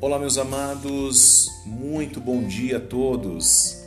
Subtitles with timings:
[0.00, 3.82] Olá, meus amados, muito bom dia a todos.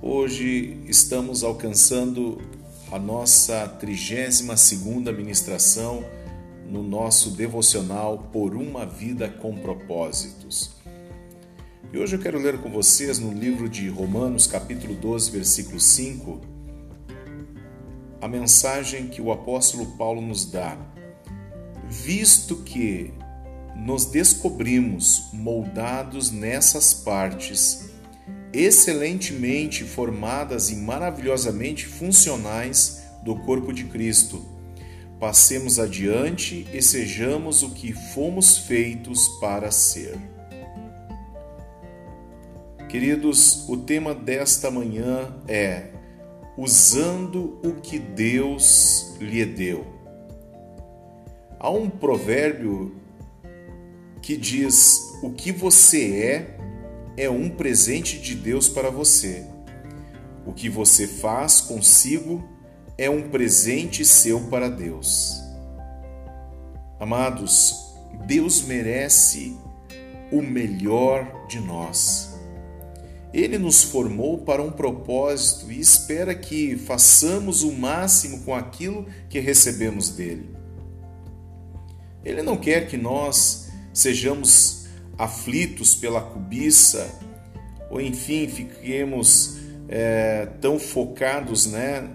[0.00, 2.40] Hoje estamos alcançando
[2.92, 6.04] a nossa 32 segunda ministração
[6.64, 10.76] no nosso devocional Por uma Vida com Propósitos.
[11.92, 16.40] E hoje eu quero ler com vocês no livro de Romanos, capítulo 12, versículo 5,
[18.20, 20.78] a mensagem que o apóstolo Paulo nos dá.
[21.88, 23.12] Visto que
[23.78, 27.90] nos descobrimos moldados nessas partes,
[28.52, 34.44] excelentemente formadas e maravilhosamente funcionais do corpo de Cristo.
[35.20, 40.18] Passemos adiante e sejamos o que fomos feitos para ser.
[42.88, 45.90] Queridos, o tema desta manhã é
[46.56, 49.86] usando o que Deus lhe deu.
[51.60, 52.96] Há um provérbio
[54.28, 56.20] que diz: O que você
[57.16, 59.42] é, é um presente de Deus para você.
[60.44, 62.46] O que você faz consigo
[62.98, 65.40] é um presente seu para Deus.
[67.00, 67.94] Amados,
[68.26, 69.56] Deus merece
[70.30, 72.38] o melhor de nós.
[73.32, 79.40] Ele nos formou para um propósito e espera que façamos o máximo com aquilo que
[79.40, 80.54] recebemos dele.
[82.22, 83.67] Ele não quer que nós
[83.98, 87.18] sejamos aflitos pela cobiça
[87.90, 92.08] ou, enfim, fiquemos é, tão focados né,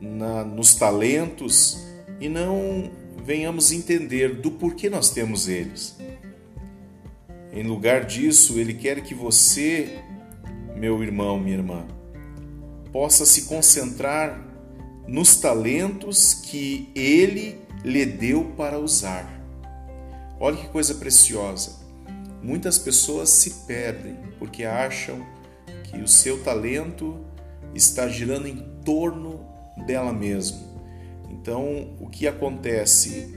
[0.00, 1.84] na, nos talentos
[2.20, 2.90] e não
[3.24, 5.96] venhamos entender do porquê nós temos eles.
[7.52, 10.02] Em lugar disso, ele quer que você
[10.78, 11.84] meu irmão, minha irmã,
[12.92, 14.46] possa se concentrar
[15.06, 19.37] nos talentos que Ele lhe deu para usar.
[20.40, 21.72] Olha que coisa preciosa.
[22.42, 25.26] Muitas pessoas se perdem porque acham
[25.84, 27.18] que o seu talento
[27.74, 29.40] está girando em torno
[29.86, 30.58] dela mesma.
[31.30, 33.36] Então, o que acontece?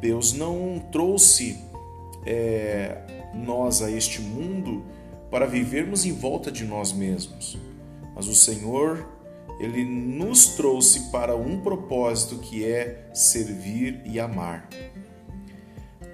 [0.00, 1.58] Deus não trouxe
[2.26, 2.98] é,
[3.34, 4.84] nós a este mundo
[5.30, 7.56] para vivermos em volta de nós mesmos.
[8.14, 9.08] Mas o Senhor,
[9.58, 14.68] ele nos trouxe para um propósito que é servir e amar.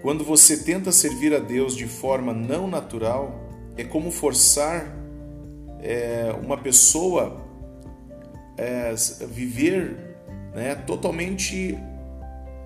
[0.03, 3.41] Quando você tenta servir a Deus de forma não natural,
[3.77, 4.95] é como forçar
[5.81, 7.45] é, uma pessoa
[8.57, 8.95] é,
[9.27, 10.17] viver
[10.55, 11.79] né, totalmente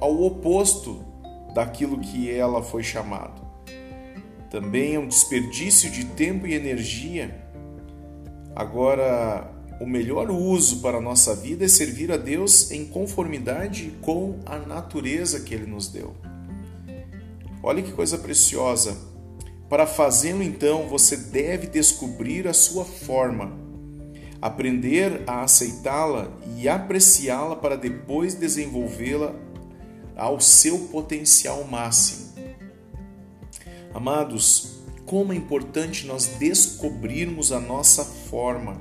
[0.01, 1.05] ao oposto
[1.55, 3.43] daquilo que ela foi chamada
[4.53, 7.35] também é um desperdício de tempo e energia.
[8.55, 9.51] Agora,
[9.81, 14.59] o melhor uso para a nossa vida é servir a Deus em conformidade com a
[14.59, 16.15] natureza que Ele nos deu.
[17.63, 18.97] Olha que coisa preciosa.
[19.69, 23.57] Para fazê-lo, então, você deve descobrir a sua forma,
[24.41, 29.35] aprender a aceitá-la e apreciá-la para depois desenvolvê-la
[30.17, 32.33] ao seu potencial máximo.
[33.95, 38.81] Amados, como é importante nós descobrirmos a nossa forma.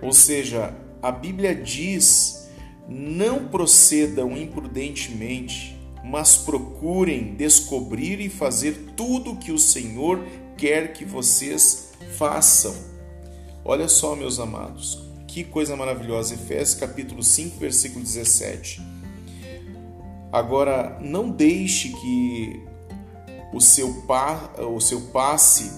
[0.00, 2.48] Ou seja, a Bíblia diz:
[2.88, 10.24] não procedam imprudentemente, mas procurem descobrir e fazer tudo o que o Senhor
[10.56, 12.74] quer que vocês façam.
[13.64, 16.34] Olha só, meus amados, que coisa maravilhosa.
[16.34, 18.80] Efésios capítulo 5, versículo 17.
[20.32, 22.62] Agora, não deixe que
[23.52, 25.70] o seu, pa, o seu passe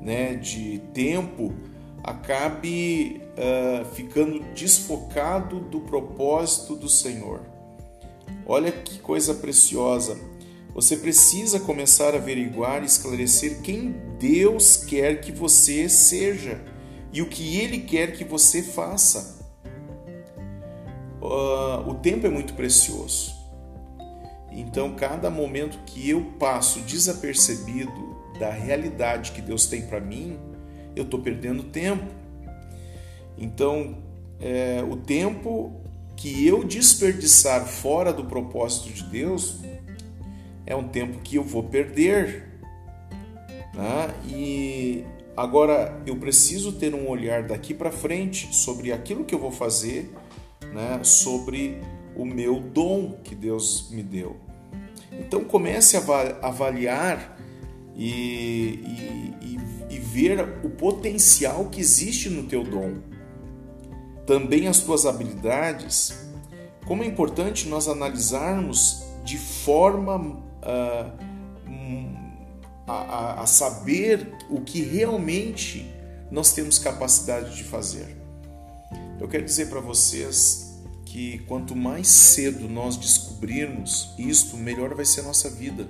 [0.00, 1.54] né, de tempo
[2.02, 7.40] acabe uh, ficando desfocado do propósito do Senhor.
[8.46, 10.18] Olha que coisa preciosa.
[10.74, 16.60] Você precisa começar a averiguar e esclarecer quem Deus quer que você seja
[17.12, 19.40] e o que Ele quer que você faça.
[21.22, 23.32] Uh, o tempo é muito precioso.
[24.50, 30.38] Então, cada momento que eu passo desapercebido da realidade que Deus tem para mim,
[30.94, 32.04] eu estou perdendo tempo.
[33.38, 33.98] Então,
[34.40, 35.83] é, o tempo
[36.16, 39.60] que eu desperdiçar fora do propósito de Deus
[40.66, 42.48] é um tempo que eu vou perder.
[43.74, 44.14] Né?
[44.28, 45.04] E
[45.36, 50.10] agora eu preciso ter um olhar daqui para frente sobre aquilo que eu vou fazer,
[50.72, 51.00] né?
[51.02, 51.80] sobre
[52.16, 54.36] o meu dom que Deus me deu.
[55.12, 56.00] Então comece a
[56.42, 57.38] avaliar
[57.96, 58.80] e,
[59.40, 59.58] e,
[59.90, 62.94] e, ver o potencial que existe no teu dom.
[64.26, 66.14] Também as tuas habilidades.
[66.86, 71.24] Como é importante nós analisarmos de forma uh,
[72.86, 75.90] a, a, a saber o que realmente
[76.30, 78.16] nós temos capacidade de fazer.
[79.20, 85.20] Eu quero dizer para vocês que quanto mais cedo nós descobrirmos isto, melhor vai ser
[85.20, 85.86] a nossa vida.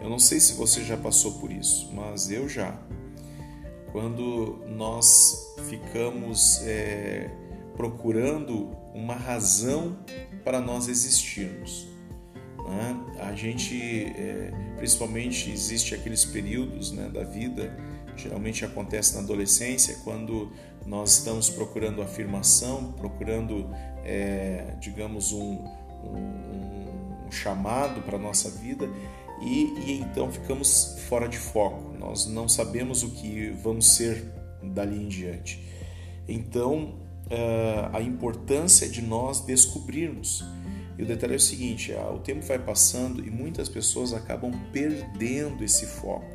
[0.00, 2.76] Eu não sei se você já passou por isso, mas eu já.
[3.92, 7.30] Quando nós ficamos é,
[7.76, 9.98] procurando uma razão
[10.44, 11.88] para nós existirmos.
[12.58, 12.96] Né?
[13.20, 17.76] A gente, é, principalmente, existe aqueles períodos né, da vida,
[18.16, 20.52] geralmente acontece na adolescência, quando
[20.86, 23.68] nós estamos procurando afirmação, procurando,
[24.04, 25.64] é, digamos, um,
[26.04, 26.71] um,
[27.32, 28.88] chamado para a nossa vida
[29.40, 34.32] e, e, então ficamos fora de foco, nós não sabemos o que vamos ser
[34.62, 35.60] dali em diante.
[36.28, 36.94] Então,
[37.26, 40.44] uh, a importância de nós descobrirmos.
[40.96, 45.64] E o detalhe é o seguinte: o tempo vai passando e muitas pessoas acabam perdendo
[45.64, 46.30] esse foco,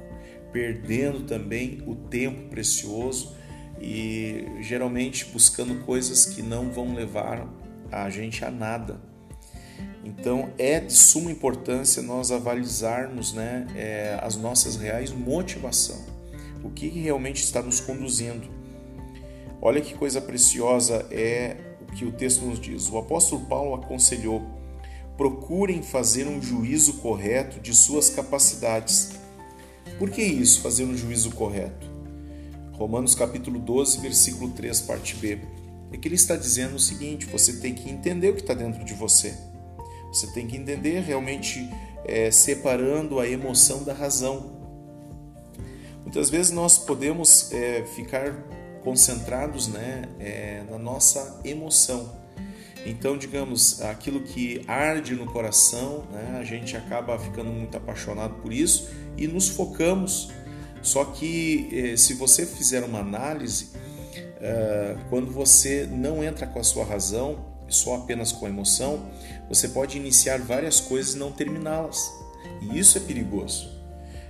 [0.51, 3.35] perdendo também o tempo precioso
[3.79, 7.47] e geralmente buscando coisas que não vão levar
[7.91, 8.99] a gente a nada.
[10.07, 15.99] Então é de suma importância nós avalizarmos né, é, as nossas reais motivação,
[16.63, 18.47] o que realmente está nos conduzindo.
[19.61, 22.89] Olha que coisa preciosa é o que o texto nos diz.
[22.89, 24.41] O apóstolo Paulo aconselhou:
[25.17, 29.11] procurem fazer um juízo correto de suas capacidades.
[29.99, 31.85] Por que isso, fazer um juízo correto?
[32.71, 35.39] Romanos capítulo 12, versículo 3, parte B.
[35.91, 38.85] É que ele está dizendo o seguinte: você tem que entender o que está dentro
[38.85, 39.56] de você.
[40.11, 41.69] Você tem que entender realmente
[42.05, 44.57] é, separando a emoção da razão.
[46.03, 48.31] Muitas vezes nós podemos é, ficar
[48.83, 52.15] concentrados né, é, na nossa emoção.
[52.85, 58.53] Então, digamos, aquilo que arde no coração, né, a gente acaba ficando muito apaixonado por
[58.53, 60.31] isso e nos focamos.
[60.81, 63.71] Só que é, se você fizer uma análise,
[64.39, 69.09] é, quando você não entra com a sua razão, só apenas com a emoção,
[69.49, 72.11] você pode iniciar várias coisas e não terminá-las.
[72.61, 73.77] E isso é perigoso.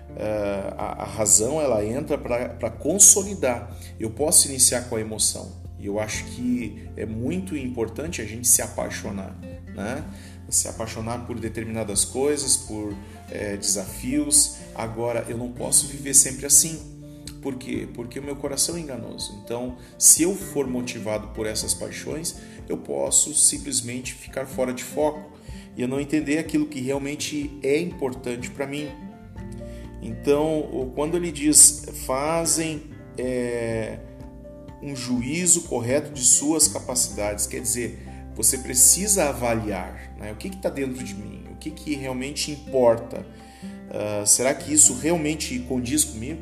[0.09, 3.75] Uh, a, a, razão ela entra para consolidar.
[3.99, 5.51] Eu posso iniciar com a emoção.
[5.79, 9.35] E eu acho que é muito importante a gente se apaixonar,
[9.75, 10.03] né?
[10.49, 12.95] Se apaixonar por determinadas coisas, por
[13.29, 14.55] é, desafios.
[14.73, 16.97] Agora, eu não posso viver sempre assim.
[17.41, 17.87] Por quê?
[17.93, 19.39] Porque o meu coração é enganoso.
[19.43, 22.35] Então, se eu for motivado por essas paixões,
[22.67, 25.37] eu posso simplesmente ficar fora de foco
[25.75, 28.89] e eu não entender aquilo que realmente é importante para mim.
[30.01, 32.83] Então, quando ele diz fazem
[33.17, 33.99] é,
[34.81, 37.99] um juízo correto de suas capacidades, quer dizer,
[38.35, 43.25] você precisa avaliar né, o que está dentro de mim, o que, que realmente importa.
[43.89, 46.41] Uh, será que isso realmente condiz comigo?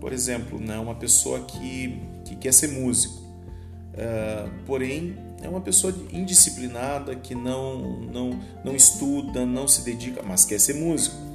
[0.00, 5.94] Por exemplo, né, uma pessoa que, que quer ser músico, uh, porém é uma pessoa
[6.12, 11.30] indisciplinada que não, não, não estuda, não se dedica, mas quer ser músico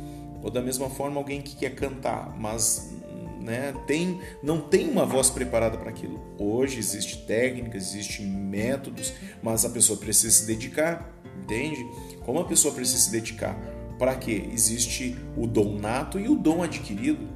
[0.45, 2.93] ou da mesma forma alguém que quer cantar, mas
[3.41, 6.21] né, tem, não tem uma voz preparada para aquilo.
[6.37, 9.11] Hoje existe técnicas, existem métodos,
[9.41, 11.11] mas a pessoa precisa se dedicar,
[11.41, 11.83] entende?
[12.23, 13.55] Como a pessoa precisa se dedicar?
[13.97, 14.47] Para quê?
[14.53, 17.27] Existe o dom nato e o dom adquirido.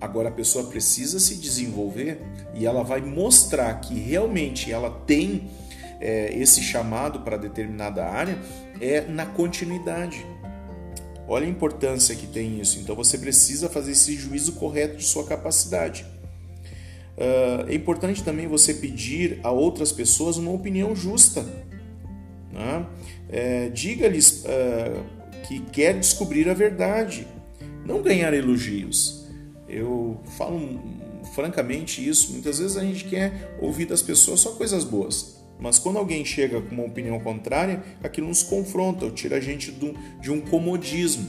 [0.00, 2.20] Agora a pessoa precisa se desenvolver
[2.54, 5.50] e ela vai mostrar que realmente ela tem
[6.00, 8.38] é, esse chamado para determinada área
[8.80, 10.24] é na continuidade.
[11.26, 12.78] Olha a importância que tem isso.
[12.78, 16.06] Então você precisa fazer esse juízo correto de sua capacidade.
[17.18, 21.44] Uh, é importante também você pedir a outras pessoas uma opinião justa.
[22.52, 22.86] Né?
[23.28, 25.04] É, Diga-lhes uh,
[25.46, 27.26] que quer descobrir a verdade,
[27.84, 29.17] não ganhar elogios.
[29.68, 30.80] Eu falo
[31.34, 32.32] francamente isso.
[32.32, 35.38] Muitas vezes a gente quer ouvir das pessoas só coisas boas.
[35.60, 39.72] Mas quando alguém chega com uma opinião contrária, aquilo nos confronta, tira a gente
[40.20, 41.26] de um comodismo.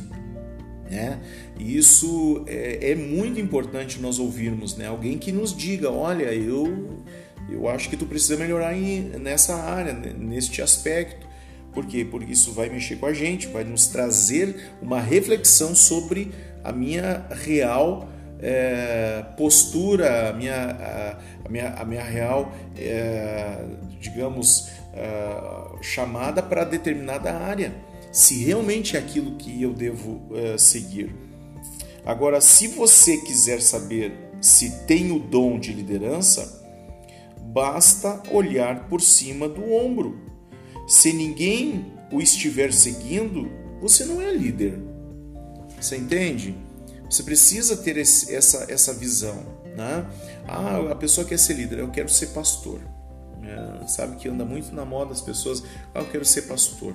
[0.90, 1.20] Né?
[1.60, 4.88] E isso é, é, muito importante nós ouvirmos, né?
[4.88, 7.04] Alguém que nos diga, olha, eu,
[7.48, 11.28] eu acho que tu precisa melhorar em, nessa área, neste aspecto.
[11.72, 12.04] Por quê?
[12.10, 16.32] Porque isso vai mexer com a gente, vai nos trazer uma reflexão sobre
[16.64, 18.10] a minha real
[18.42, 23.66] é, postura, a minha, a, a, minha, a minha real, é,
[24.00, 27.74] digamos, é, chamada para determinada área,
[28.12, 31.14] se realmente é aquilo que eu devo é, seguir.
[32.06, 36.64] Agora, se você quiser saber se tem o dom de liderança,
[37.38, 40.18] basta olhar por cima do ombro.
[40.88, 44.80] Se ninguém o estiver seguindo, você não é líder.
[45.80, 46.56] Você entende?
[47.10, 49.44] Você precisa ter esse, essa, essa visão.
[49.76, 50.06] Né?
[50.48, 52.80] Ah, a pessoa quer ser líder, eu quero ser pastor.
[53.42, 55.64] É, sabe que anda muito na moda as pessoas,
[55.94, 56.94] ah, eu quero ser pastor.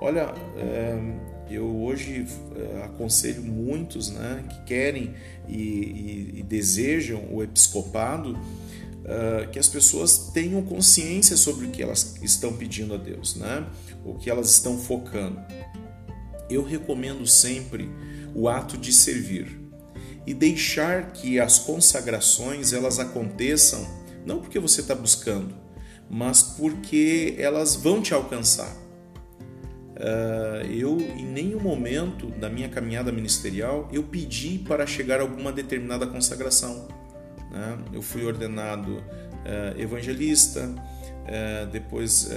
[0.00, 0.98] Olha, é,
[1.50, 5.14] eu hoje é, aconselho muitos né, que querem
[5.48, 8.38] e, e, e desejam o episcopado
[9.02, 13.66] uh, que as pessoas tenham consciência sobre o que elas estão pedindo a Deus, né?
[14.04, 15.40] o que elas estão focando.
[16.48, 17.88] Eu recomendo sempre
[18.34, 19.60] o ato de servir
[20.26, 23.86] e deixar que as consagrações elas aconteçam
[24.24, 25.54] não porque você está buscando,
[26.08, 28.72] mas porque elas vão te alcançar.
[29.96, 35.52] Uh, eu, em nenhum momento da minha caminhada ministerial, eu pedi para chegar a alguma
[35.52, 36.88] determinada consagração.
[37.50, 37.78] Né?
[37.92, 40.72] Eu fui ordenado uh, evangelista,
[41.70, 42.28] depois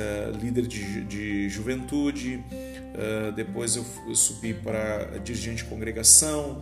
[0.42, 2.44] líder de, de juventude,
[3.36, 6.62] depois eu, subi para dirigente de congregação,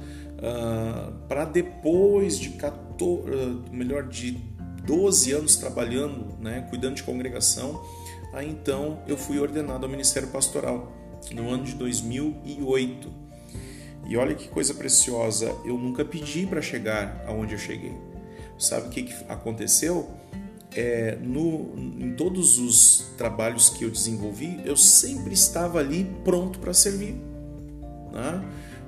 [1.27, 3.30] para depois de 14,
[3.72, 4.39] melhor, de
[4.86, 7.82] 12 anos trabalhando, né, cuidando de congregação,
[8.34, 10.92] Aí então eu fui ordenado ao ministério pastoral
[11.32, 13.13] no ano de 2008.
[14.08, 17.96] E olha que coisa preciosa, eu nunca pedi para chegar aonde eu cheguei.
[18.58, 20.10] Sabe o que aconteceu?
[20.75, 26.74] É, no, em todos os trabalhos que eu desenvolvi, eu sempre estava ali pronto para
[26.74, 27.15] servir.
[28.12, 28.44] Né?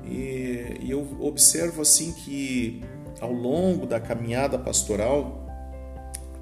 [0.06, 2.82] E, e eu observo assim que
[3.22, 5.46] ao longo da caminhada pastoral,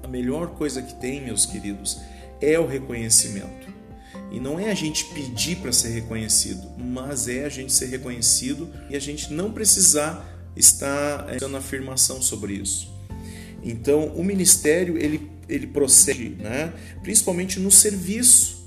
[0.02, 2.00] a melhor coisa que tem, meus queridos,
[2.40, 3.72] é o reconhecimento.
[4.30, 8.68] E não é a gente pedir para ser reconhecido, mas é a gente ser reconhecido
[8.90, 12.92] e a gente não precisar estar eh, dando afirmação sobre isso.
[13.62, 16.72] Então, o ministério ele, ele procede, né,
[17.02, 18.64] principalmente no serviço,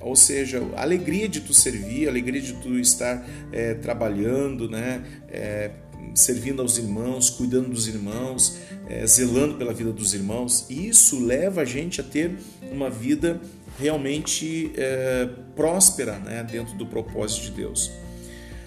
[0.00, 5.02] ou seja, a alegria de tu servir, a alegria de tu estar é, trabalhando, né,
[5.28, 5.70] é,
[6.14, 8.58] servindo aos irmãos, cuidando dos irmãos,
[8.88, 10.66] é, zelando pela vida dos irmãos.
[10.70, 12.36] E isso leva a gente a ter
[12.70, 13.40] uma vida
[13.78, 17.90] realmente é, próspera né, dentro do propósito de Deus.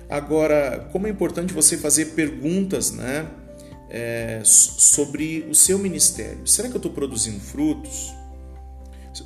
[0.10, 3.28] Agora, como é importante você fazer perguntas né,
[3.92, 6.48] é, sobre o seu ministério.
[6.48, 8.14] Será que eu estou produzindo frutos?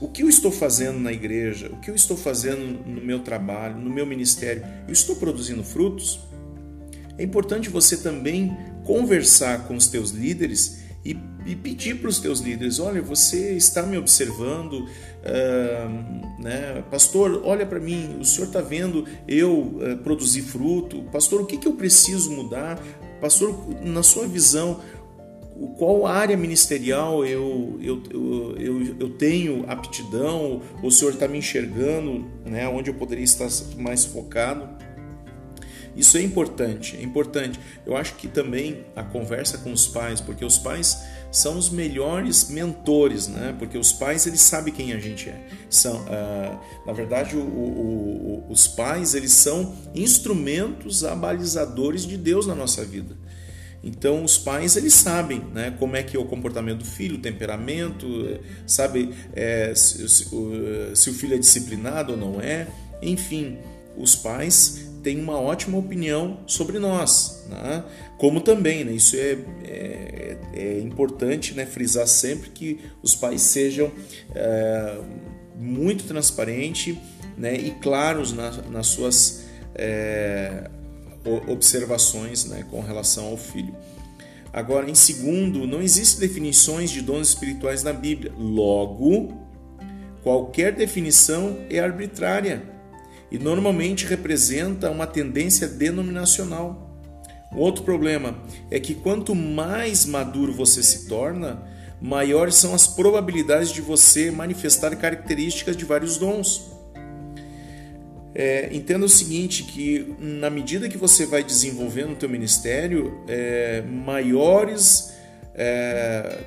[0.01, 1.69] O que eu estou fazendo na igreja?
[1.71, 4.65] O que eu estou fazendo no meu trabalho, no meu ministério?
[4.87, 6.19] Eu estou produzindo frutos?
[7.15, 12.39] É importante você também conversar com os teus líderes e, e pedir para os teus
[12.39, 16.83] líderes: olha, você está me observando, uh, né?
[16.89, 21.57] pastor, olha para mim, o senhor está vendo eu uh, produzir fruto, pastor, o que,
[21.57, 22.81] que eu preciso mudar?
[23.19, 24.81] Pastor, na sua visão,
[25.77, 32.25] qual área ministerial eu, eu, eu, eu, eu tenho aptidão, o senhor está me enxergando,
[32.45, 32.67] né?
[32.67, 34.67] onde eu poderia estar mais focado?
[35.95, 37.57] Isso é importante, é importante.
[37.85, 41.01] Eu acho que também a conversa com os pais, porque os pais
[41.31, 43.55] são os melhores mentores, né?
[43.57, 45.47] Porque os pais eles sabem quem a gente é.
[45.69, 52.47] São, uh, na verdade, o, o, o, os pais eles são instrumentos abalizadores de Deus
[52.47, 53.15] na nossa vida.
[53.83, 57.21] Então os pais eles sabem, né, como é que é o comportamento do filho, o
[57.21, 60.25] temperamento, sabe é, se, se,
[60.95, 62.67] se o filho é disciplinado ou não é,
[62.99, 63.59] enfim,
[63.95, 67.83] os pais tem uma ótima opinião sobre nós, né?
[68.17, 68.91] como também, né?
[68.91, 71.63] isso é, é, é, importante né?
[71.63, 73.91] frisar sempre que os pais sejam
[74.33, 74.97] é,
[75.55, 76.97] muito transparentes
[77.37, 77.55] né?
[77.55, 79.43] e claros na, nas suas
[79.75, 80.71] é,
[81.47, 82.65] observações né?
[82.71, 83.75] com relação ao filho.
[84.51, 88.33] Agora, em segundo, não existe definições de dons espirituais na Bíblia.
[88.35, 89.37] Logo,
[90.23, 92.73] qualquer definição é arbitrária
[93.31, 96.99] e normalmente representa uma tendência denominacional.
[97.51, 98.35] Um outro problema
[98.69, 101.63] é que quanto mais maduro você se torna,
[102.01, 106.71] maiores são as probabilidades de você manifestar características de vários dons.
[108.37, 113.81] É, entenda o seguinte, que na medida que você vai desenvolvendo o teu ministério, é,
[113.81, 115.13] maiores,
[115.53, 116.39] é,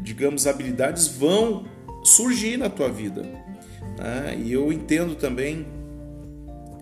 [0.00, 1.66] digamos, habilidades vão
[2.04, 3.22] surgir na tua vida.
[3.22, 4.38] Né?
[4.44, 5.66] E eu entendo também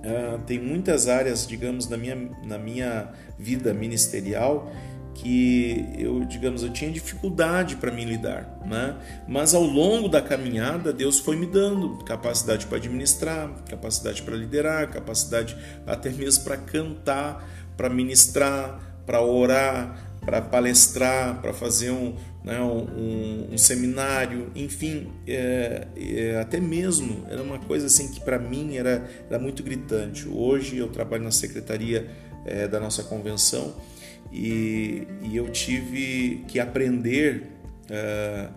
[0.00, 4.73] Uh, tem muitas áreas, digamos, na minha, na minha vida ministerial
[5.14, 8.97] que eu, digamos, eu tinha dificuldade para me lidar, né?
[9.28, 14.88] Mas ao longo da caminhada, Deus foi me dando capacidade para administrar, capacidade para liderar,
[14.88, 22.60] capacidade até mesmo para cantar, para ministrar, para orar, para palestrar, para fazer um, né,
[22.60, 28.76] um, um, seminário, enfim, é, é, até mesmo era uma coisa assim que para mim
[28.76, 30.28] era, era muito gritante.
[30.28, 32.08] Hoje eu trabalho na secretaria
[32.44, 33.74] é, da nossa convenção
[34.32, 37.46] e, e, eu tive que aprender
[37.88, 38.48] é,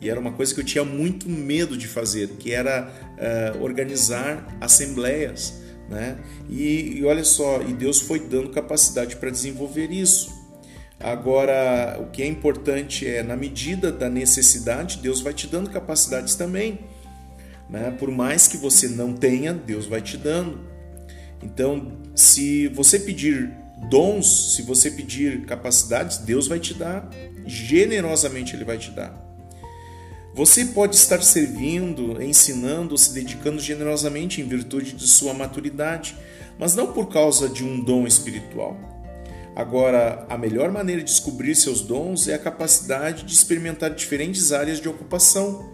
[0.00, 4.56] e era uma coisa que eu tinha muito medo de fazer, que era é, organizar
[4.60, 6.18] assembleias, né?
[6.50, 10.41] E, e olha só, e Deus foi dando capacidade para desenvolver isso.
[11.02, 16.36] Agora, o que é importante é, na medida da necessidade, Deus vai te dando capacidades
[16.36, 16.78] também.
[17.68, 17.90] Né?
[17.98, 20.60] Por mais que você não tenha, Deus vai te dando.
[21.42, 23.50] Então, se você pedir
[23.90, 27.10] dons, se você pedir capacidades, Deus vai te dar.
[27.46, 29.20] Generosamente Ele vai te dar.
[30.34, 36.16] Você pode estar servindo, ensinando, se dedicando generosamente em virtude de sua maturidade,
[36.58, 38.91] mas não por causa de um dom espiritual.
[39.54, 44.80] Agora, a melhor maneira de descobrir seus dons é a capacidade de experimentar diferentes áreas
[44.80, 45.70] de ocupação.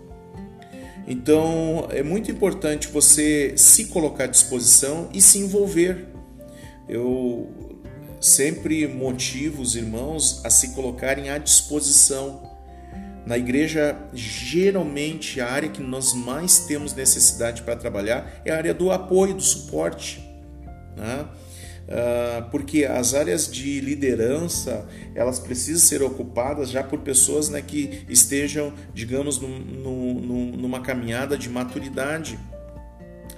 [1.06, 6.08] Então, é muito importante você se colocar à disposição e se envolver.
[6.88, 7.50] Eu
[8.20, 12.42] sempre motivo os irmãos a se colocarem à disposição.
[13.25, 18.75] Na igreja, geralmente, a área que nós mais temos necessidade para trabalhar é a área
[18.75, 20.23] do apoio, do suporte.
[20.97, 21.26] Né?
[21.90, 28.04] Ah, porque as áreas de liderança elas precisam ser ocupadas já por pessoas né, que
[28.09, 32.38] estejam, digamos, num, num, numa caminhada de maturidade.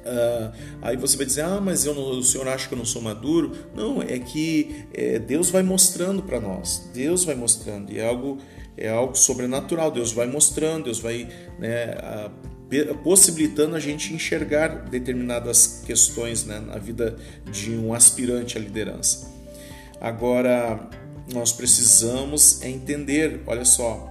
[0.00, 3.02] Uh, aí você vai dizer, ah, mas não, o senhor acha que eu não sou
[3.02, 3.52] maduro?
[3.76, 8.38] Não, é que é, Deus vai mostrando para nós, Deus vai mostrando, e é algo,
[8.78, 11.28] é algo sobrenatural, Deus vai mostrando, Deus vai
[11.58, 11.94] né,
[13.02, 17.16] possibilitando a gente enxergar determinadas questões né, na vida
[17.50, 19.28] de um aspirante à liderança.
[20.00, 20.88] Agora,
[21.32, 24.08] nós precisamos entender, olha só,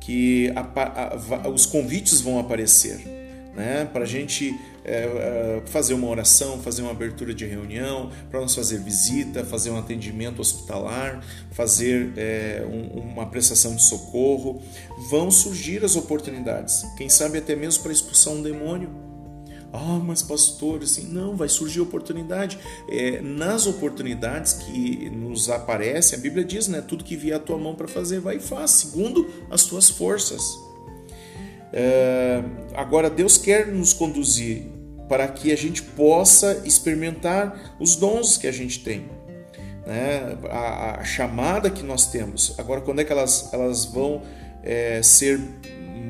[0.00, 3.15] que a, a, os convites vão aparecer,
[3.56, 8.40] né, para a gente é, é, fazer uma oração, fazer uma abertura de reunião, para
[8.40, 14.62] nós fazer visita, fazer um atendimento hospitalar, fazer é, um, uma prestação de socorro.
[15.10, 19.06] Vão surgir as oportunidades, quem sabe até mesmo para expulsar um demônio.
[19.72, 22.58] Ah, mas pastor, assim, não, vai surgir oportunidade.
[22.88, 26.80] É, nas oportunidades que nos aparece, a Bíblia diz, né?
[26.80, 30.65] Tudo que vier à tua mão para fazer, vai e faz, segundo as tuas forças.
[31.72, 32.42] É,
[32.74, 34.64] agora, Deus quer nos conduzir
[35.08, 39.08] para que a gente possa experimentar os dons que a gente tem,
[39.86, 40.36] né?
[40.50, 42.54] a, a chamada que nós temos.
[42.58, 44.22] Agora, quando é que elas, elas vão
[44.62, 45.40] é, ser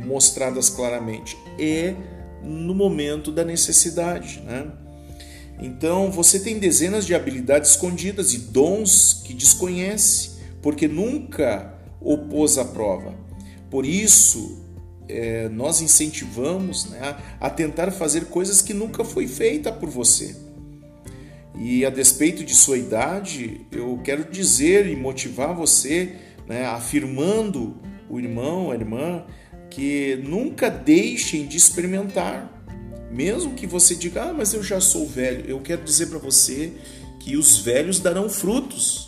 [0.06, 1.36] mostradas claramente?
[1.58, 1.94] É
[2.42, 4.40] no momento da necessidade.
[4.40, 4.66] Né?
[5.60, 12.58] Então, você tem dezenas de habilidades escondidas e dons que desconhece, porque nunca o pôs
[12.58, 13.14] à prova.
[13.70, 14.65] Por isso,
[15.08, 20.36] é, nós incentivamos né, a tentar fazer coisas que nunca foi feita por você.
[21.58, 26.16] E a despeito de sua idade, eu quero dizer e motivar você,
[26.46, 29.24] né, afirmando o irmão, a irmã,
[29.70, 32.52] que nunca deixem de experimentar.
[33.10, 36.72] Mesmo que você diga, ah, mas eu já sou velho, eu quero dizer para você
[37.18, 39.05] que os velhos darão frutos.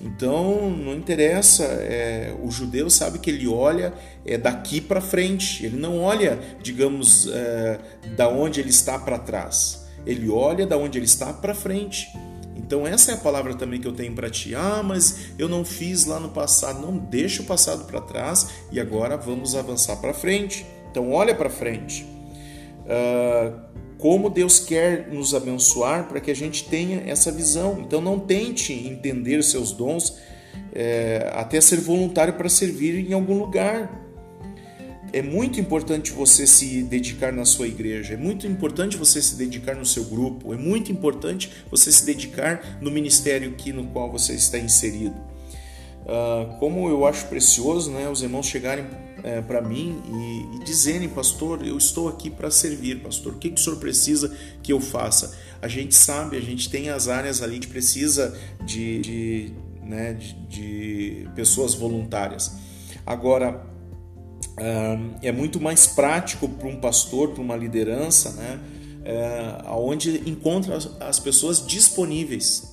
[0.00, 3.92] Então não interessa, é, o judeu sabe que ele olha
[4.24, 7.78] é, daqui para frente, ele não olha, digamos, é,
[8.16, 12.08] da onde ele está para trás, ele olha da onde ele está para frente.
[12.56, 14.54] Então essa é a palavra também que eu tenho para ti.
[14.54, 16.82] Ah, mas eu não fiz lá no passado.
[16.82, 20.66] Não deixa o passado para trás e agora vamos avançar para frente.
[20.90, 22.06] Então olha para frente.
[22.84, 23.58] Uh,
[23.98, 27.80] como Deus quer nos abençoar para que a gente tenha essa visão.
[27.80, 30.16] Então não tente entender seus dons
[30.72, 34.06] é, até ser voluntário para servir em algum lugar.
[35.12, 39.74] É muito importante você se dedicar na sua igreja, é muito importante você se dedicar
[39.74, 44.34] no seu grupo, é muito importante você se dedicar no ministério que, no qual você
[44.34, 45.16] está inserido.
[46.04, 48.86] Uh, como eu acho precioso né, os irmãos chegarem
[49.22, 53.50] é, para mim e, e, dizerem, pastor, eu estou aqui para servir, pastor, o que,
[53.50, 55.36] que o senhor precisa que eu faça?
[55.60, 60.34] A gente sabe, a gente tem as áreas ali que precisa de, de, né, de,
[60.46, 62.56] de pessoas voluntárias.
[63.04, 63.66] Agora,
[65.22, 68.60] é muito mais prático para um pastor, para uma liderança, né,
[69.04, 72.67] é, onde encontra as pessoas disponíveis.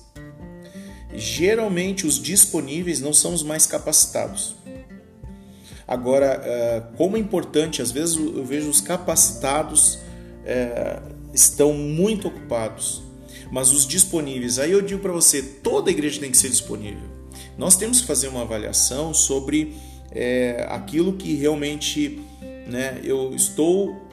[1.16, 4.54] Geralmente, os disponíveis não são os mais capacitados.
[5.88, 9.98] Agora, é, como é importante, às vezes eu vejo os capacitados
[10.44, 11.00] é,
[11.32, 13.02] estão muito ocupados,
[13.50, 17.08] mas os disponíveis, aí eu digo para você, toda igreja tem que ser disponível.
[17.56, 19.76] nós temos que fazer uma avaliação sobre
[20.10, 22.20] é, aquilo que realmente
[22.66, 24.04] né, eu estou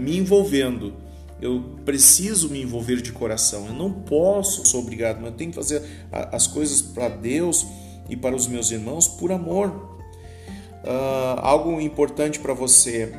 [0.00, 0.94] me envolvendo.
[1.40, 3.66] Eu preciso me envolver de coração.
[3.66, 7.66] Eu não posso, sou obrigado, mas eu tenho que fazer as coisas para Deus
[8.08, 9.68] e para os meus irmãos por amor.
[10.84, 13.12] Uh, algo importante para você: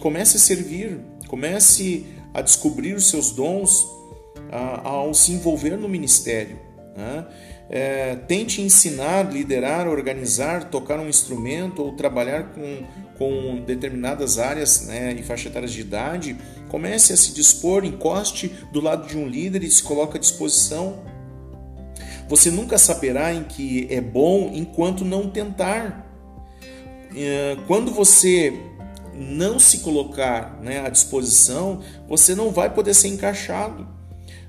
[0.00, 6.67] comece a servir, comece a descobrir os seus dons uh, ao se envolver no ministério.
[6.98, 7.24] Né?
[7.70, 12.84] É, tente ensinar, liderar, organizar, tocar um instrumento ou trabalhar com,
[13.16, 16.36] com determinadas áreas né, e faixa etárias de idade.
[16.68, 21.04] Comece a se dispor, encoste do lado de um líder e se coloque à disposição.
[22.28, 26.04] Você nunca saberá em que é bom enquanto não tentar.
[27.14, 28.52] É, quando você
[29.14, 33.97] não se colocar né, à disposição, você não vai poder ser encaixado.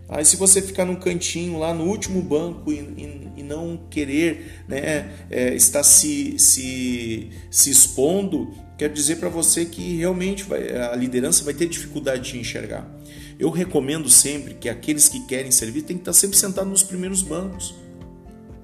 [0.10, 4.64] Aí se você ficar num cantinho lá no último banco e, e, e não querer
[4.68, 10.96] né, é, estar se, se, se expondo, quero dizer para você que realmente vai, a
[10.96, 12.90] liderança vai ter dificuldade de enxergar.
[13.38, 17.22] Eu recomendo sempre que aqueles que querem servir tem que estar sempre sentado nos primeiros
[17.22, 17.76] bancos.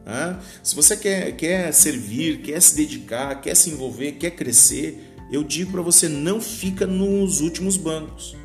[0.03, 0.39] Né?
[0.63, 5.71] Se você quer, quer servir, quer se dedicar, quer se envolver, quer crescer, eu digo
[5.71, 8.35] para você não fica nos últimos bancos.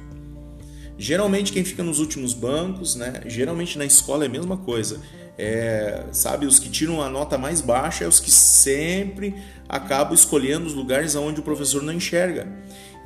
[1.01, 3.23] Geralmente quem fica nos últimos bancos, né?
[3.25, 5.01] Geralmente na escola é a mesma coisa.
[5.39, 9.35] É, sabe, os que tiram a nota mais baixa é os que sempre
[9.67, 12.47] acabam escolhendo os lugares onde o professor não enxerga.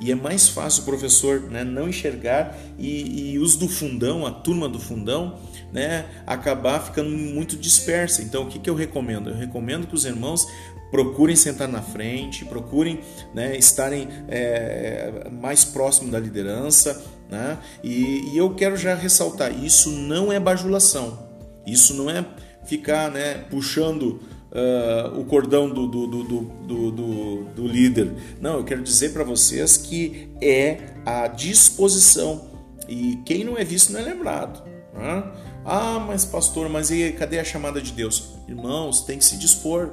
[0.01, 4.33] E é mais fácil o professor né, não enxergar e, e os do fundão, a
[4.33, 5.39] turma do fundão,
[5.73, 8.23] né, acabar ficando muito dispersa.
[8.23, 9.31] Então, o que, que eu recomendo?
[9.31, 10.49] Eu recomendo que os irmãos
[10.91, 13.01] procurem sentar na frente, procurem
[13.33, 17.05] né, estarem é, mais próximo da liderança.
[17.35, 17.59] Né?
[17.83, 21.19] E, e, eu quero já ressaltar: isso não é bajulação,
[21.67, 22.25] isso não é
[22.65, 24.21] ficar né, puxando
[24.53, 28.13] uh, o cordão do, do, do, do, líder.
[28.41, 32.53] Não, eu quero dizer para vocês que é a disposição.
[32.89, 34.63] E quem não é visto não é lembrado.
[34.95, 35.25] Né?
[35.65, 38.35] Ah, mas pastor, mas e cadê a chamada de Deus?
[38.47, 39.91] Irmãos, tem que se dispor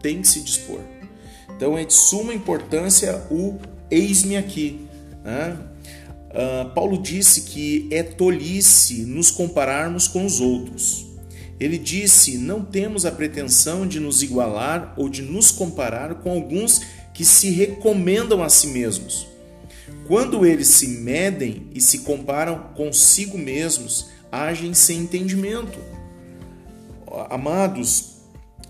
[0.00, 0.78] tem que se dispor.
[1.56, 3.58] Então é de suma importância o
[3.90, 4.86] eis-me aqui.
[5.24, 5.58] Né?
[6.36, 11.06] Uh, Paulo disse que é tolice nos compararmos com os outros.
[11.58, 16.82] Ele disse: não temos a pretensão de nos igualar ou de nos comparar com alguns
[17.14, 19.26] que se recomendam a si mesmos.
[20.06, 25.78] Quando eles se medem e se comparam consigo mesmos, agem sem entendimento.
[27.30, 28.16] Amados,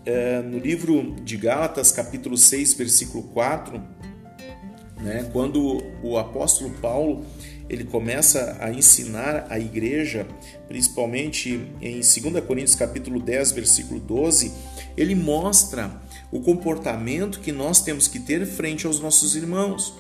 [0.05, 3.83] é, no livro de Gálatas, capítulo 6, versículo 4,
[4.99, 7.25] né, quando o apóstolo Paulo
[7.69, 10.27] ele começa a ensinar a igreja,
[10.69, 14.53] principalmente em 2 Coríntios capítulo 10, versículo 12,
[14.97, 16.01] ele mostra
[16.31, 19.95] o comportamento que nós temos que ter frente aos nossos irmãos.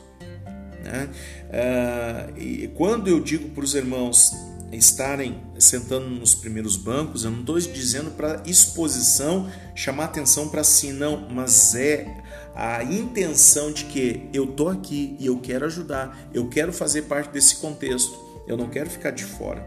[0.82, 1.08] Né?
[1.52, 4.32] Ah, e quando eu digo para os irmãos
[4.72, 10.92] estarem sentando nos primeiros bancos, eu não estou dizendo para exposição, chamar atenção para si,
[10.92, 12.06] não, mas é
[12.54, 17.30] a intenção de que eu estou aqui e eu quero ajudar, eu quero fazer parte
[17.30, 19.64] desse contexto, eu não quero ficar de fora.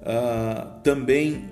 [0.00, 1.50] Uh, também,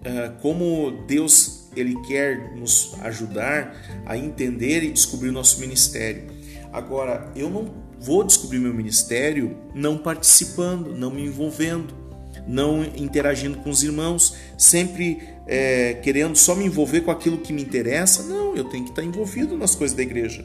[0.00, 6.26] uh, como Deus ele quer nos ajudar a entender e descobrir o nosso ministério.
[6.72, 11.94] Agora, eu não vou descobrir meu ministério não participando, não me envolvendo,
[12.46, 17.62] não interagindo com os irmãos, sempre é, querendo só me envolver com aquilo que me
[17.62, 18.22] interessa.
[18.22, 20.44] Não, eu tenho que estar envolvido nas coisas da igreja.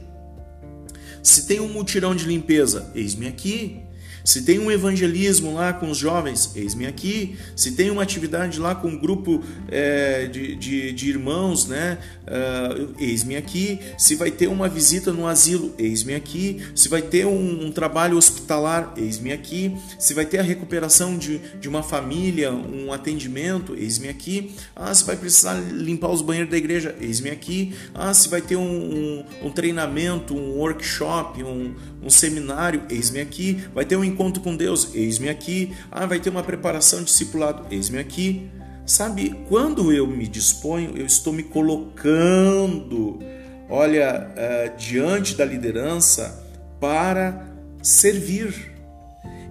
[1.23, 3.81] Se tem um mutirão de limpeza, eis-me aqui.
[4.25, 7.37] Se tem um evangelismo lá com os jovens, eis-me aqui.
[7.55, 11.99] Se tem uma atividade lá com um grupo é, de, de, de, irmãos, né?
[12.25, 13.79] Uh, eis-me aqui.
[13.99, 16.59] Se vai ter uma visita no asilo, eis-me aqui.
[16.73, 19.75] Se vai ter um, um trabalho hospitalar, eis-me aqui.
[19.99, 24.55] Se vai ter a recuperação de, de uma família, um atendimento, eis-me aqui.
[24.75, 27.75] Ah, se vai precisar limpar os banheiros da igreja, eis-me aqui.
[27.93, 33.61] Ah, se vai ter um, um, um treinamento, um workshop, um, um seminário, eis-me aqui.
[33.71, 35.75] Vai ter um encontro com Deus, eis-me aqui.
[35.91, 38.49] Ah, vai ter uma preparação discipulado, eis-me aqui.
[38.85, 43.19] Sabe, quando eu me disponho, eu estou me colocando,
[43.69, 46.43] olha, uh, diante da liderança
[46.79, 47.45] para
[47.81, 48.73] servir.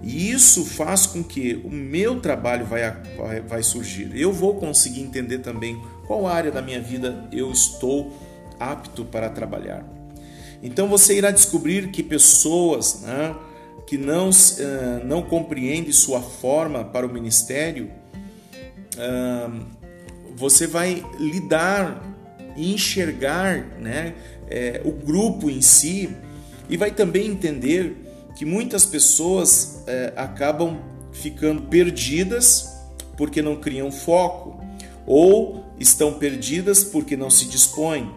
[0.01, 4.11] E isso faz com que o meu trabalho vai, vai, vai surgir.
[4.13, 8.13] Eu vou conseguir entender também qual área da minha vida eu estou
[8.59, 9.83] apto para trabalhar.
[10.61, 13.35] Então você irá descobrir que pessoas né,
[13.87, 17.91] que não, uh, não compreendem sua forma para o ministério
[18.95, 19.75] uh,
[20.35, 22.03] você vai lidar
[22.55, 24.15] e enxergar né,
[24.49, 26.09] é, o grupo em si
[26.69, 27.95] e vai também entender
[28.35, 30.79] que muitas pessoas é, acabam
[31.11, 32.69] ficando perdidas
[33.17, 34.59] porque não criam foco
[35.05, 38.11] ou estão perdidas porque não se dispõem.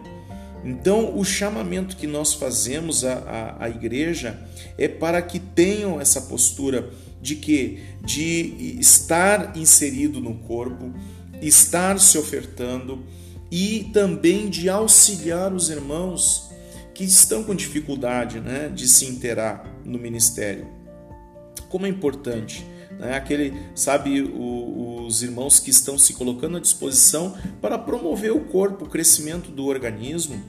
[0.63, 3.13] Então, o chamamento que nós fazemos à,
[3.59, 4.39] à, à igreja
[4.77, 6.89] é para que tenham essa postura
[7.21, 10.93] de que de estar inserido no corpo,
[11.41, 13.03] estar se ofertando
[13.51, 16.49] e também de auxiliar os irmãos
[16.93, 20.67] que estão com dificuldade né, de se interar no ministério.
[21.69, 22.65] Como é importante,
[22.99, 23.15] né?
[23.15, 28.85] Aquele, sabe, o, os irmãos que estão se colocando à disposição para promover o corpo,
[28.85, 30.39] o crescimento do organismo.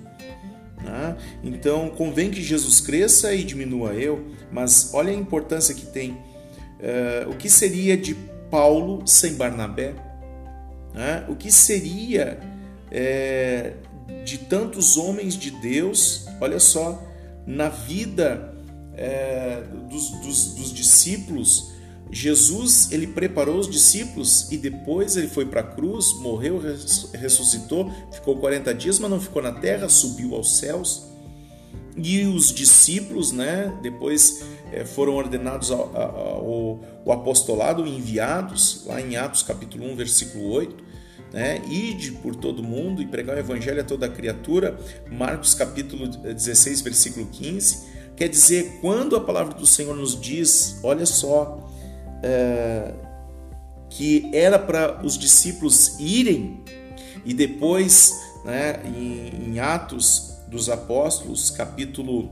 [0.82, 1.16] Né?
[1.42, 6.12] Então, convém que Jesus cresça e diminua eu, mas olha a importância que tem.
[6.12, 8.14] Uh, o que seria de
[8.50, 9.94] Paulo sem Barnabé?
[10.92, 11.24] Né?
[11.28, 12.40] O que seria
[12.90, 13.74] é,
[14.24, 17.02] de tantos homens de Deus, olha só,
[17.46, 18.54] na vida
[18.94, 21.72] é, dos, dos, dos, discípulos,
[22.10, 26.60] Jesus ele preparou os discípulos e depois ele foi para a cruz, morreu,
[27.12, 31.08] ressuscitou, ficou 40 dias, mas não ficou na terra, subiu aos céus.
[31.96, 34.42] E os discípulos, né, depois
[34.72, 40.90] é, foram ordenados ao, ao, ao apostolado, enviados, lá em Atos capítulo 1, versículo 8
[41.32, 41.62] né?
[41.68, 44.78] Ide por todo mundo e pregar o evangelho a toda criatura,
[45.10, 47.88] Marcos capítulo 16, versículo 15.
[48.16, 51.70] Quer dizer, quando a palavra do Senhor nos diz, olha só,
[52.22, 52.92] é,
[53.88, 56.62] que era para os discípulos irem
[57.24, 62.30] e depois, né, em, em Atos dos Apóstolos, capítulo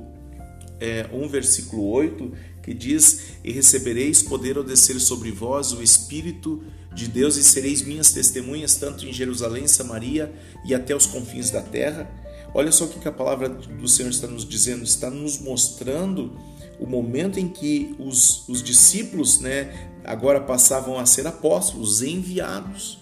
[0.81, 6.63] é, 1, versículo 8, que diz: E recebereis poder ao descer sobre vós o Espírito
[6.95, 10.33] de Deus e sereis minhas testemunhas tanto em Jerusalém, Samaria
[10.65, 12.11] e até os confins da terra.
[12.55, 16.37] Olha só o que a palavra do Senhor está nos dizendo, está nos mostrando
[16.79, 23.01] o momento em que os, os discípulos né, agora passavam a ser apóstolos, enviados.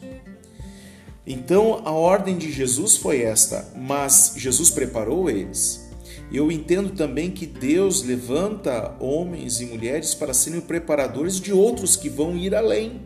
[1.27, 5.87] Então a ordem de Jesus foi esta, mas Jesus preparou eles.
[6.33, 12.09] Eu entendo também que Deus levanta homens e mulheres para serem preparadores de outros que
[12.09, 13.01] vão ir além.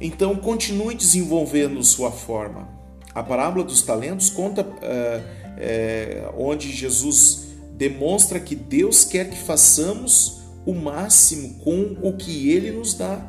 [0.00, 2.68] Então, continue desenvolvendo sua forma.
[3.14, 7.43] A parábola dos talentos conta uh, é, onde Jesus
[7.88, 13.22] demonstra que Deus quer que façamos o máximo com o que Ele nos dá.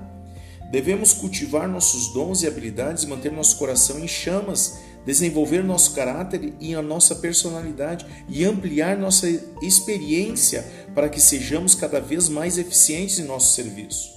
[0.71, 6.73] Devemos cultivar nossos dons e habilidades, manter nosso coração em chamas, desenvolver nosso caráter e
[6.73, 9.27] a nossa personalidade e ampliar nossa
[9.61, 10.65] experiência
[10.95, 14.15] para que sejamos cada vez mais eficientes em nosso serviço.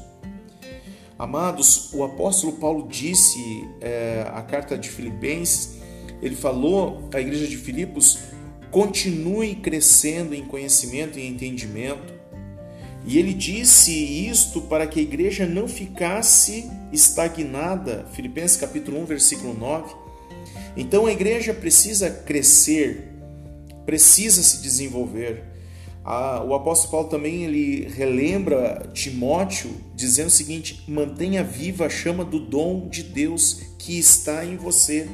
[1.18, 5.78] Amados, o apóstolo Paulo disse é, a carta de Filipenses,
[6.22, 8.18] ele falou à igreja de Filipos:
[8.70, 12.18] continue crescendo em conhecimento e entendimento.
[13.06, 18.06] E ele disse isto para que a igreja não ficasse estagnada.
[18.12, 19.94] Filipenses capítulo 1, versículo 9.
[20.76, 23.08] Então a igreja precisa crescer,
[23.86, 25.48] precisa se desenvolver
[26.46, 32.40] o apóstolo Paulo também ele relembra Timóteo dizendo o seguinte: mantenha viva a chama do
[32.40, 35.06] dom de Deus que está em você.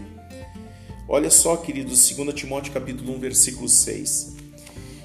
[1.06, 4.36] Olha só, queridos, 2 Timóteo capítulo 1, versículo 6.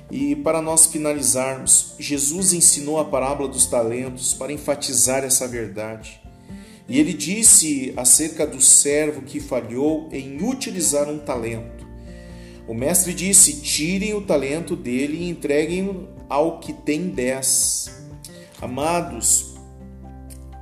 [0.10, 6.22] E para nós finalizarmos, Jesus ensinou a parábola dos talentos para enfatizar essa verdade.
[6.88, 11.86] E ele disse acerca do servo que falhou em utilizar um talento.
[12.66, 17.92] O mestre disse: tirem o talento dele e entreguem ao que tem dez.
[18.62, 19.54] Amados,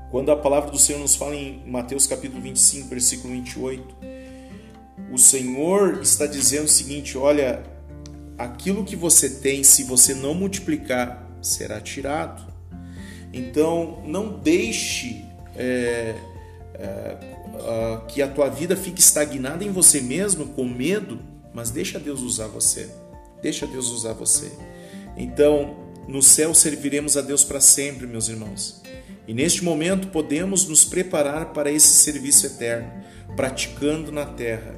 [0.10, 4.17] quando a palavra do Senhor nos fala em Mateus capítulo 25, versículo 28,
[5.12, 7.64] o Senhor está dizendo o seguinte: olha,
[8.38, 12.46] aquilo que você tem, se você não multiplicar, será tirado.
[13.34, 16.16] Então, não deixe é,
[16.74, 17.18] é,
[18.08, 21.20] que a tua vida fique estagnada em você mesmo, com medo
[21.58, 22.88] mas deixa Deus usar você.
[23.42, 24.52] Deixa Deus usar você.
[25.18, 25.76] Então,
[26.08, 28.84] no céu serviremos a Deus para sempre, meus irmãos.
[29.28, 32.92] E neste momento podemos nos preparar para esse serviço eterno,
[33.36, 34.77] praticando na terra,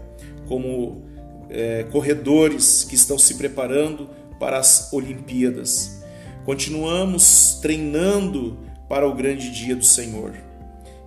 [0.50, 1.04] como
[1.48, 4.10] é, corredores que estão se preparando
[4.40, 6.02] para as Olimpíadas.
[6.44, 8.58] Continuamos treinando
[8.90, 10.34] para o grande dia do Senhor.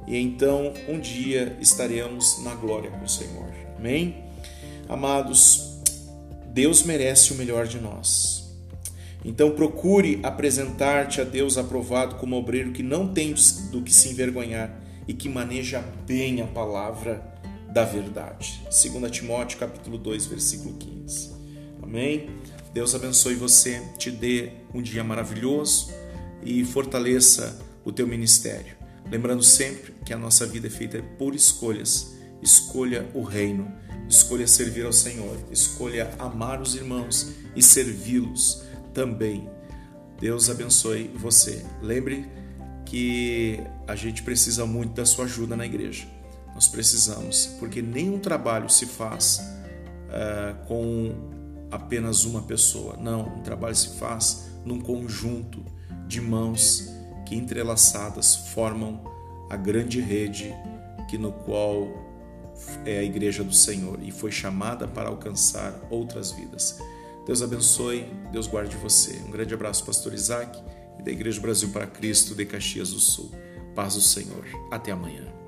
[0.07, 3.53] E então um dia estaremos na glória com o Senhor.
[3.77, 4.25] Amém?
[4.89, 5.81] Amados,
[6.47, 8.55] Deus merece o melhor de nós.
[9.25, 13.35] Então procure apresentar-te a Deus aprovado como obreiro que não tem
[13.71, 17.32] do que se envergonhar e que maneja bem a palavra
[17.73, 18.63] da verdade.
[18.65, 21.33] 2 Timóteo capítulo 2, versículo 15.
[21.83, 22.29] Amém?
[22.75, 25.91] Deus abençoe você, te dê um dia maravilhoso
[26.43, 28.77] e fortaleça o teu ministério.
[29.11, 32.15] Lembrando sempre que a nossa vida é feita por escolhas.
[32.43, 33.73] Escolha o reino,
[34.09, 39.49] escolha servir ao Senhor, escolha amar os irmãos e servi-los também.
[40.21, 41.65] Deus abençoe você.
[41.81, 42.27] Lembre
[42.85, 46.07] que a gente precisa muito da sua ajuda na igreja.
[46.55, 49.41] Nós precisamos, porque nenhum trabalho se faz
[50.09, 51.13] uh, com
[51.71, 52.97] apenas uma pessoa.
[52.97, 55.65] Não, um trabalho se faz num conjunto
[56.07, 56.89] de mãos
[57.27, 59.03] que entrelaçadas formam
[59.49, 60.55] a grande rede
[61.09, 61.89] que no qual
[62.85, 66.79] é a igreja do Senhor e foi chamada para alcançar outras vidas.
[67.27, 69.21] Deus abençoe, Deus guarde você.
[69.27, 70.59] Um grande abraço, pastor Isaac,
[70.99, 73.31] e da Igreja Brasil para Cristo de Caxias do Sul.
[73.75, 74.45] Paz do Senhor.
[74.71, 75.42] Até amanhã.